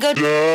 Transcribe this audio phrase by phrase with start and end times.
[0.00, 0.45] To go.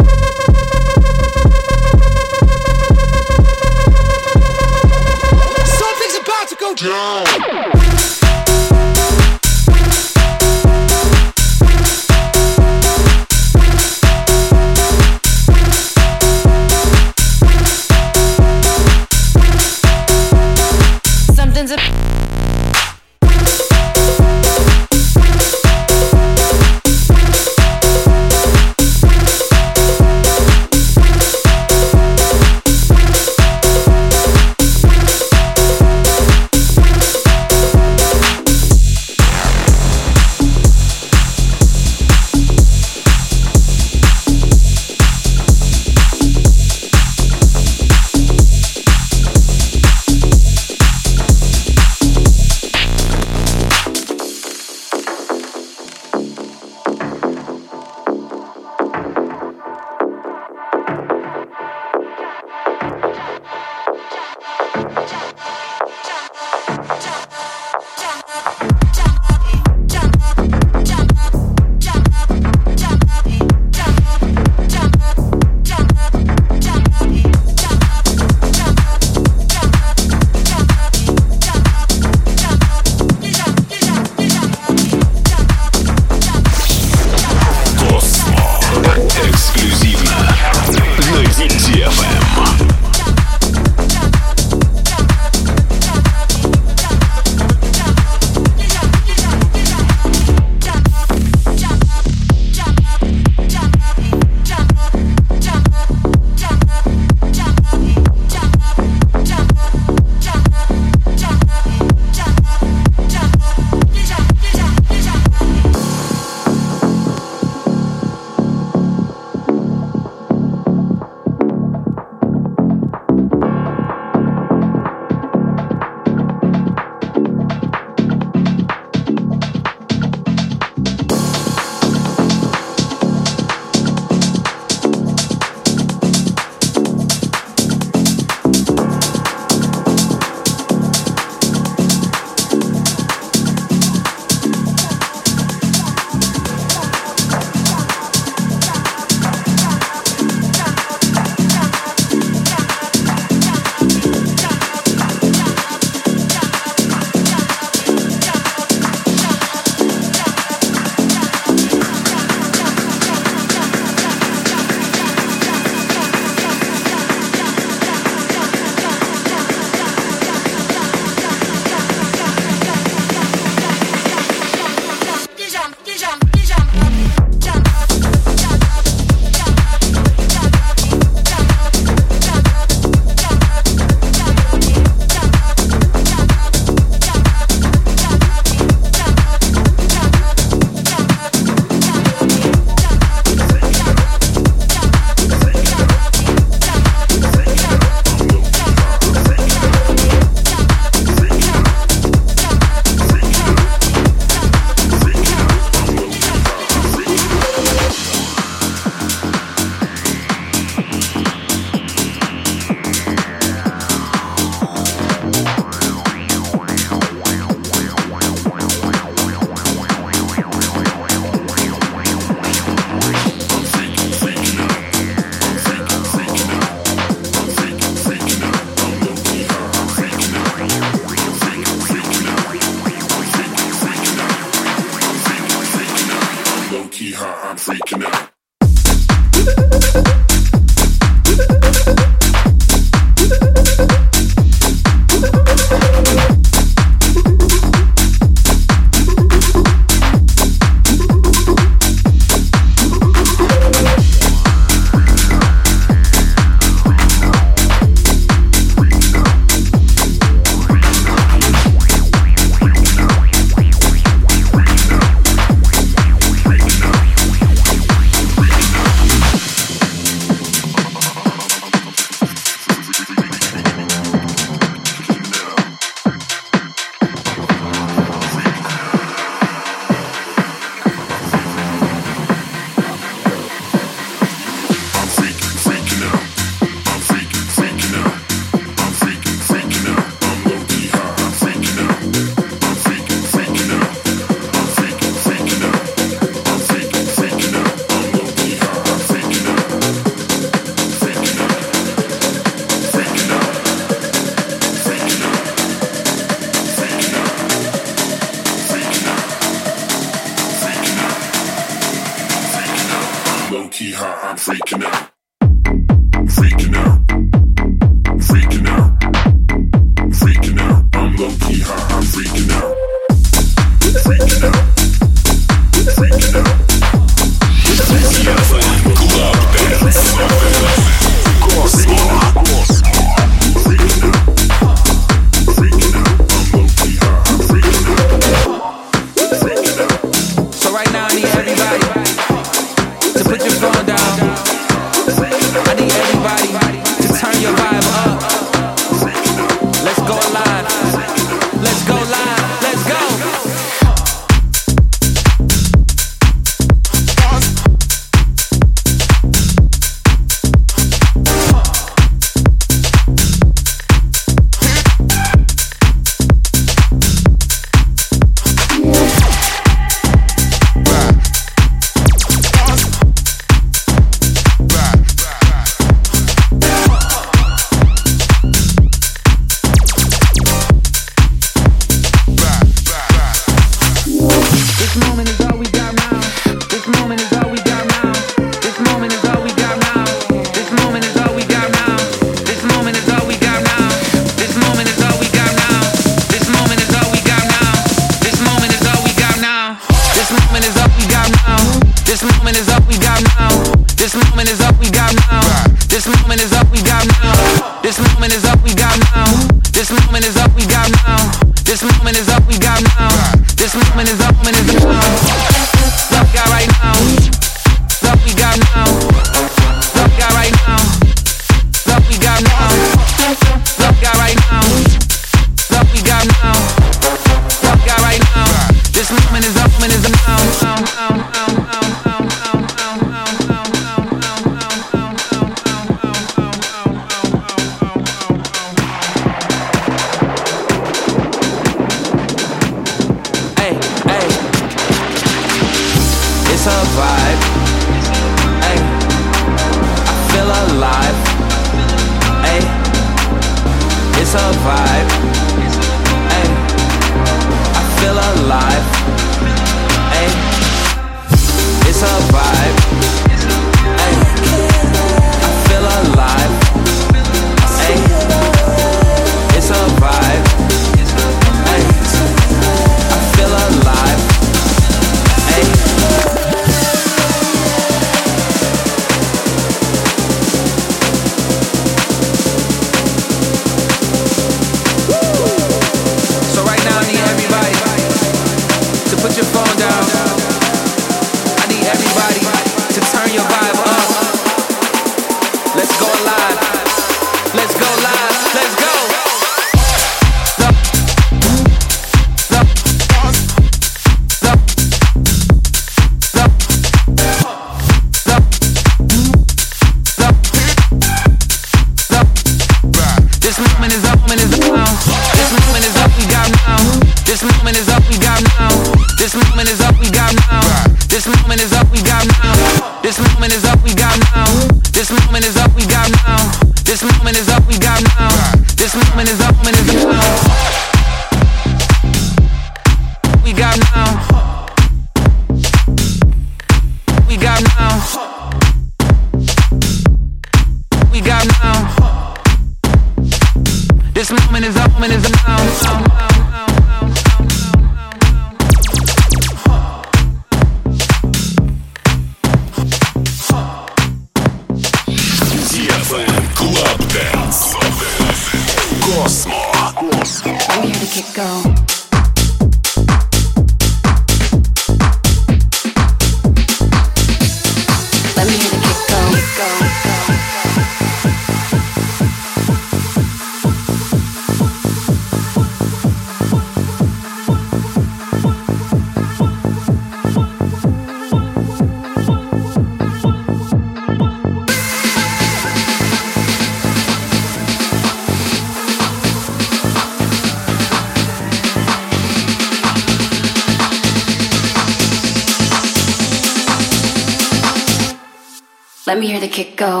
[599.12, 600.00] Let me hear the kick go.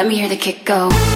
[0.00, 1.09] Let me hear the kick go.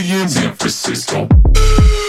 [0.00, 1.99] party in San Francisco.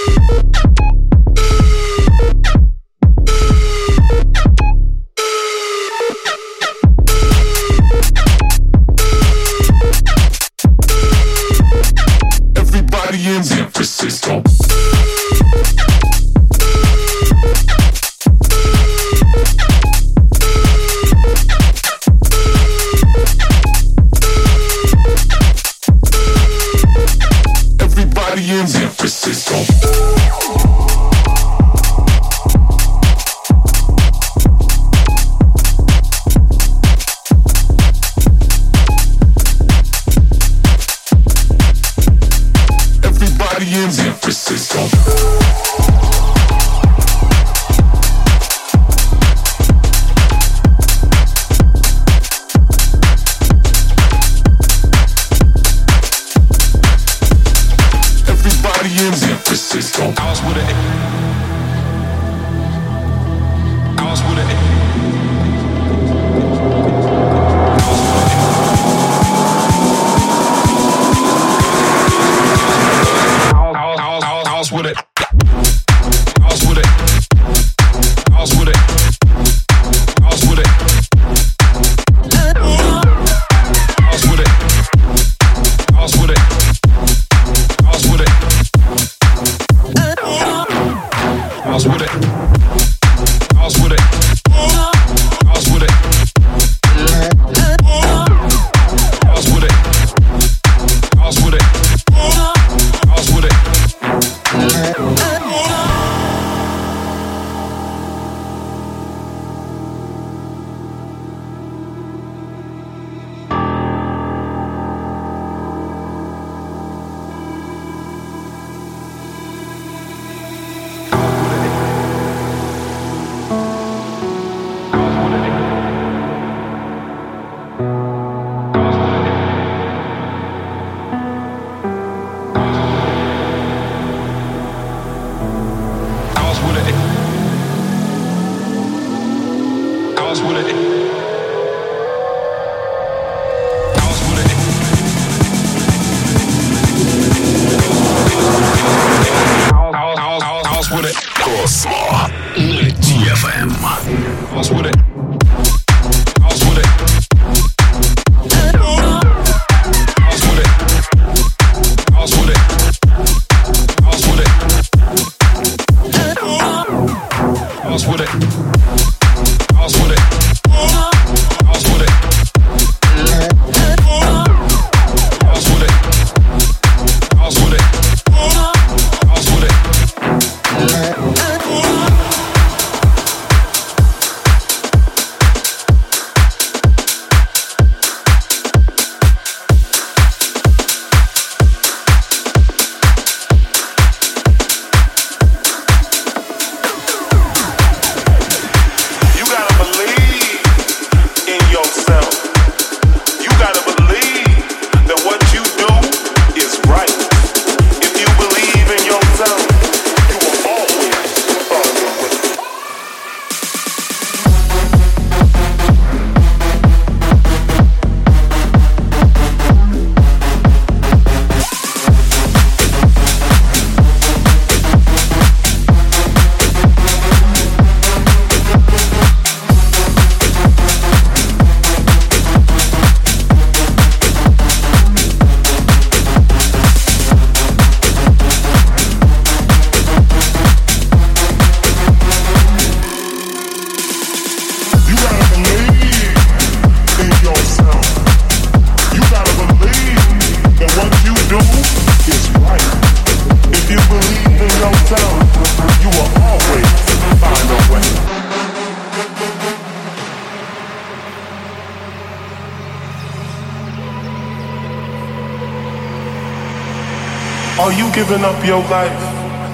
[268.39, 269.11] Up your life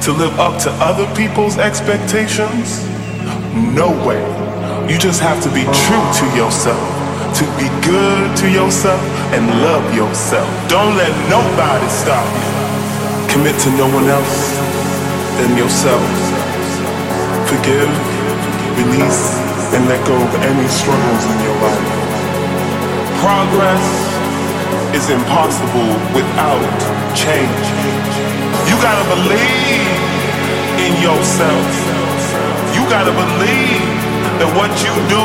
[0.01, 2.81] to live up to other people's expectations?
[3.53, 4.17] No way.
[4.89, 6.81] You just have to be true to yourself,
[7.37, 8.99] to be good to yourself
[9.29, 10.49] and love yourself.
[10.67, 12.49] Don't let nobody stop you.
[13.29, 14.57] Commit to no one else
[15.37, 16.01] than yourself.
[17.45, 17.93] Forgive,
[18.73, 19.37] release,
[19.77, 21.87] and let go of any struggles in your life.
[23.21, 23.85] Progress
[24.97, 26.65] is impossible without
[27.13, 28.16] change.
[28.77, 29.89] You gotta believe
[30.77, 31.65] in yourself.
[32.77, 33.81] You gotta believe
[34.37, 35.23] that what you do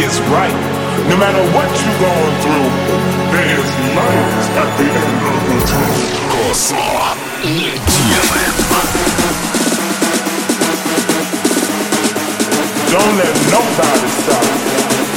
[0.00, 0.56] is right.
[1.12, 2.68] No matter what you're going through,
[3.28, 6.00] there is light at the end of the tunnel.
[12.88, 14.48] Don't let nobody stop
[15.04, 15.07] you.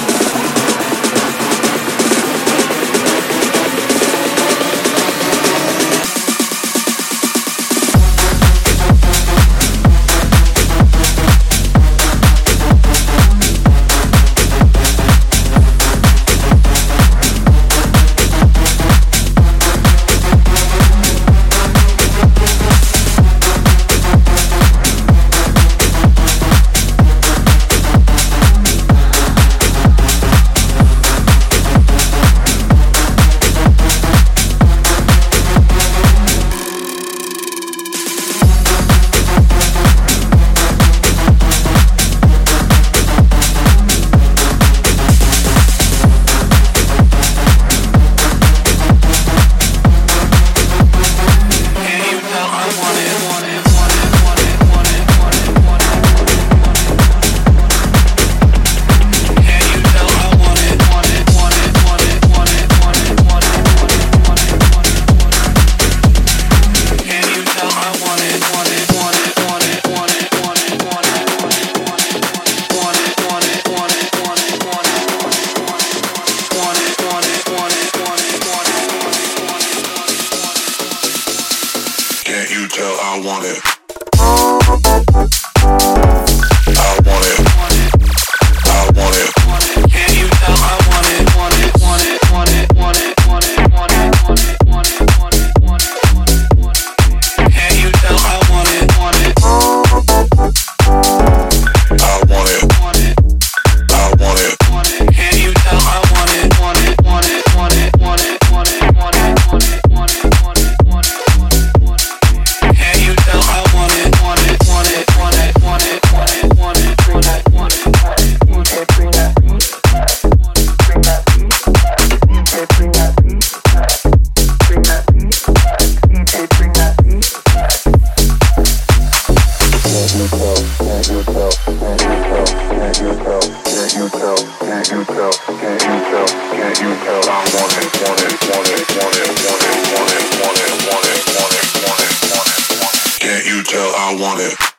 [144.12, 144.71] I want it.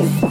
[0.00, 0.29] Squeeze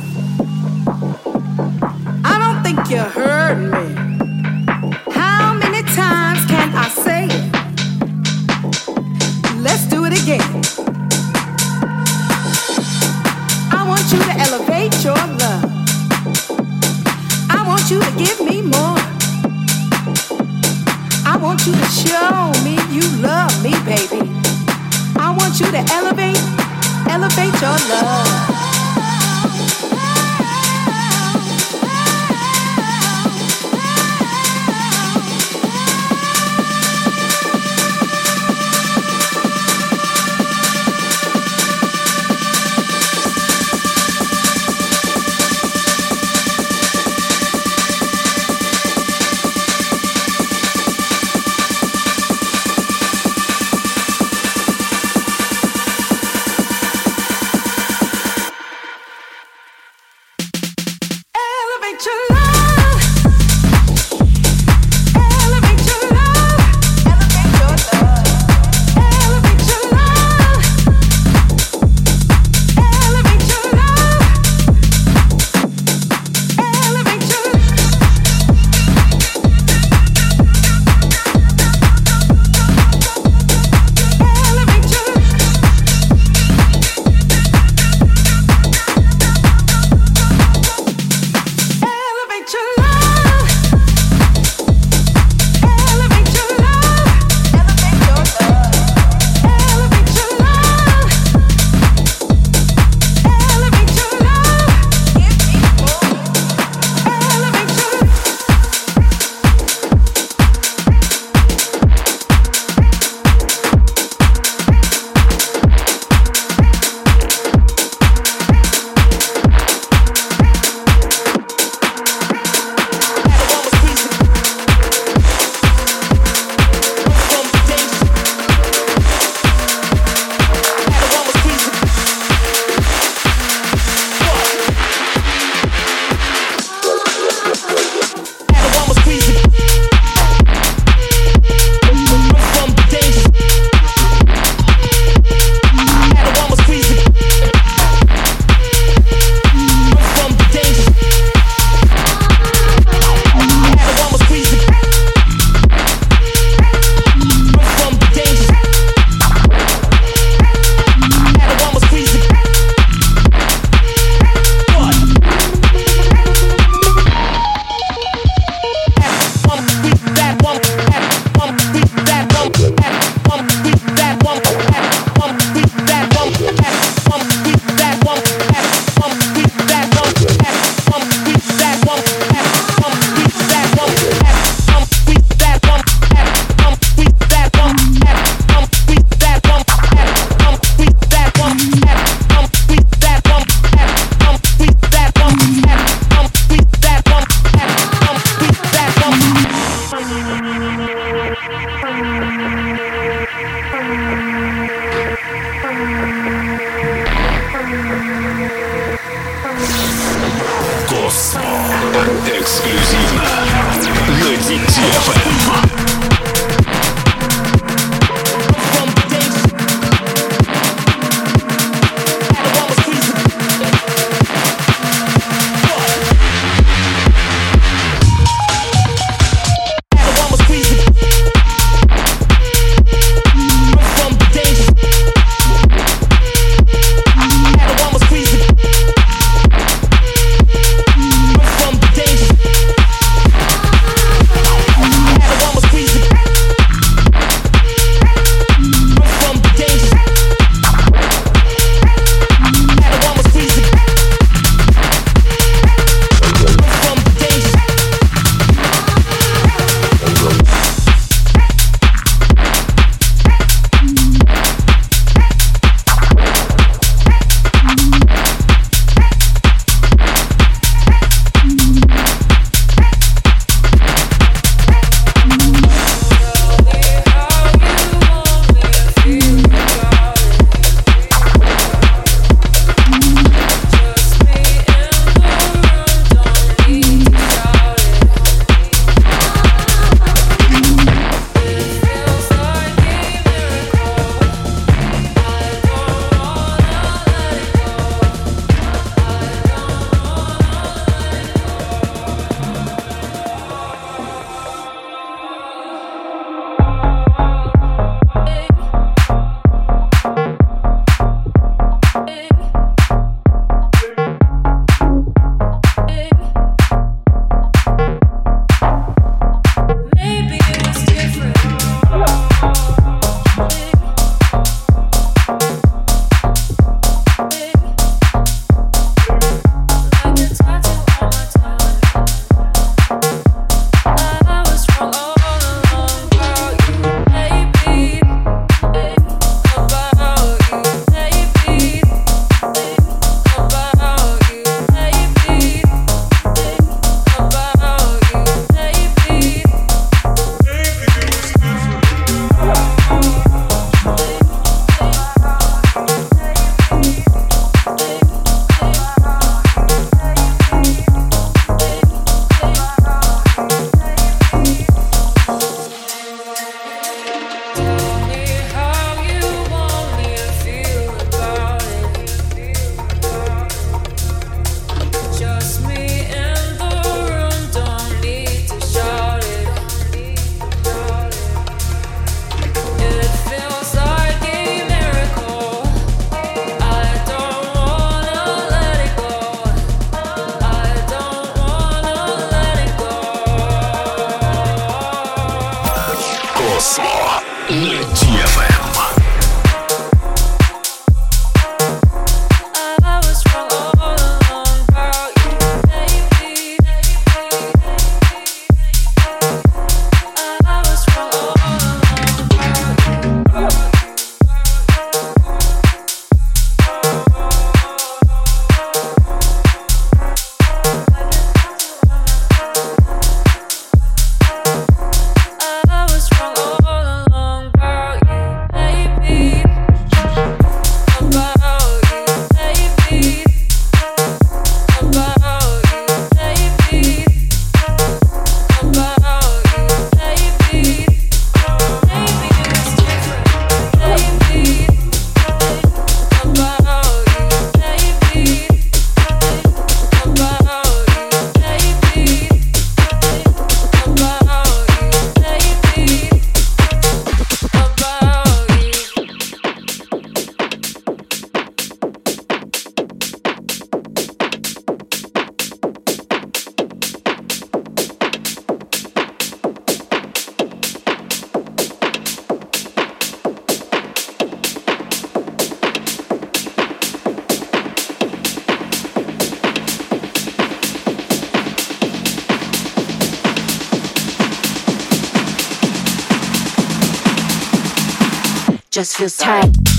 [488.80, 489.79] just feels tight.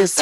[0.00, 0.16] Just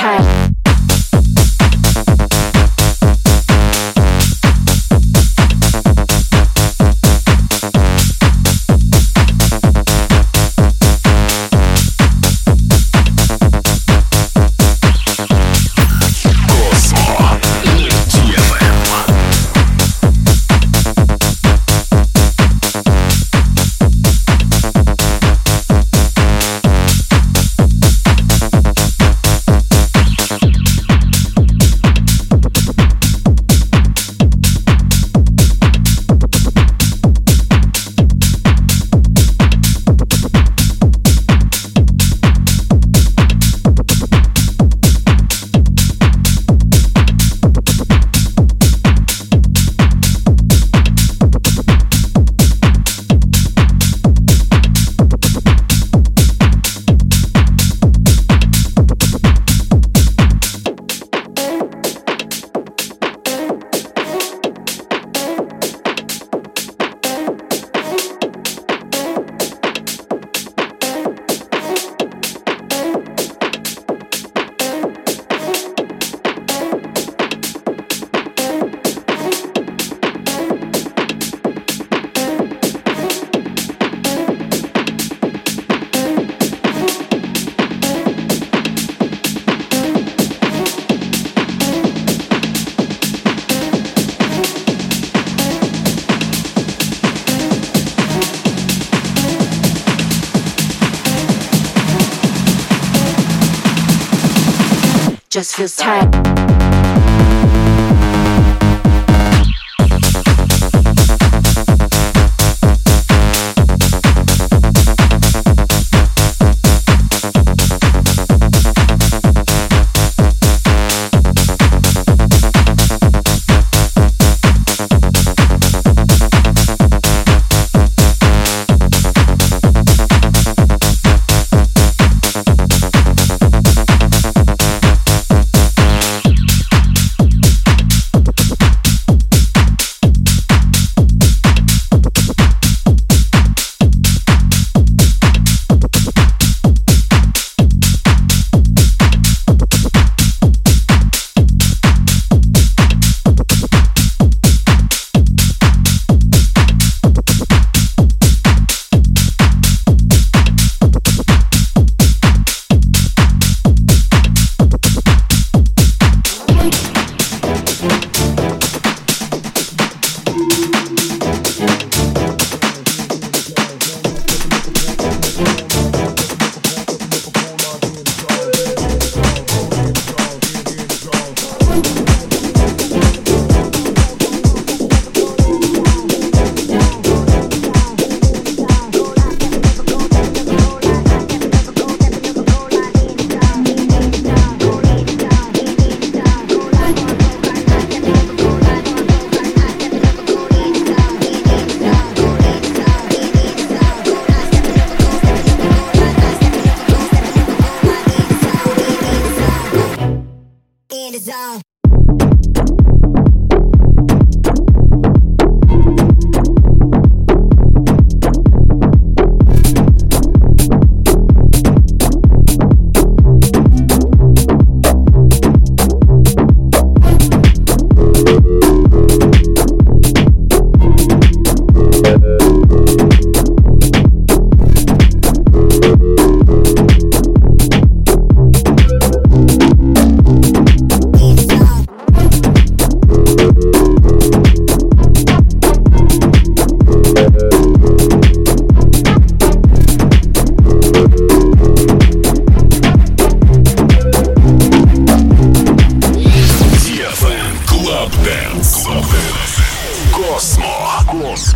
[260.88, 261.54] Marcos.